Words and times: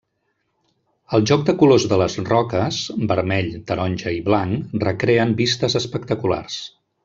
El 1.17 1.27
joc 1.31 1.43
de 1.49 1.53
colors 1.63 1.85
de 1.91 1.99
les 2.03 2.15
roques, 2.31 2.81
vermell, 3.13 3.53
taronja 3.73 4.17
i 4.19 4.25
blanc, 4.31 4.75
recreen 4.89 5.39
vistes 5.45 5.81
espectaculars. 5.83 6.61